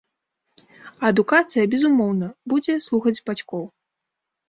[1.01, 3.63] А адукацыя, безумоўна, будзе слухаць бацькоў.